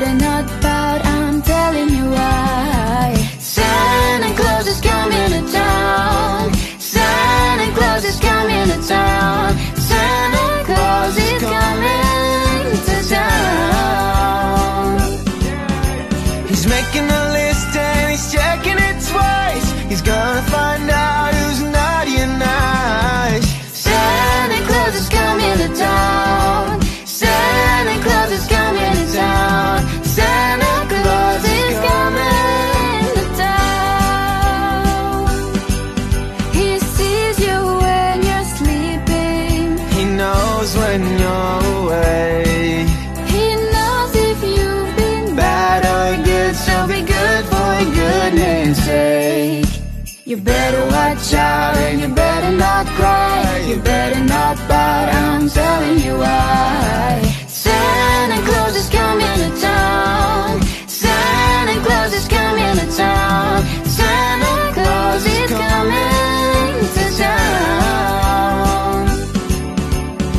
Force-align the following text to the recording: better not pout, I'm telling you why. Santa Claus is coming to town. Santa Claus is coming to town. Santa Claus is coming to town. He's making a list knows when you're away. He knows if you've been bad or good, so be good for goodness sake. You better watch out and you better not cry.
better 0.00 0.14
not 0.14 0.46
pout, 0.60 1.04
I'm 1.04 1.42
telling 1.42 1.88
you 1.88 2.10
why. 2.10 3.14
Santa 3.38 4.32
Claus 4.38 4.66
is 4.68 4.80
coming 4.80 5.30
to 5.34 5.42
town. 5.52 6.54
Santa 6.78 7.72
Claus 7.76 8.04
is 8.04 8.18
coming 8.20 8.68
to 8.72 8.78
town. 8.86 9.56
Santa 9.88 10.64
Claus 10.68 11.16
is 11.16 11.42
coming 11.42 12.76
to 12.86 12.96
town. 13.14 14.98
He's 16.48 16.66
making 16.66 17.10
a 17.10 17.22
list 17.32 17.47
knows 40.68 40.76
when 40.76 41.18
you're 41.18 41.84
away. 41.84 42.86
He 43.26 43.54
knows 43.72 44.14
if 44.14 44.42
you've 44.42 44.96
been 44.96 45.36
bad 45.36 45.84
or 45.84 46.24
good, 46.24 46.54
so 46.54 46.86
be 46.86 47.02
good 47.02 47.44
for 47.46 47.94
goodness 47.94 48.84
sake. 48.84 49.66
You 50.24 50.36
better 50.36 50.84
watch 50.86 51.32
out 51.34 51.76
and 51.76 52.00
you 52.00 52.08
better 52.08 52.56
not 52.56 52.86
cry. 52.86 53.07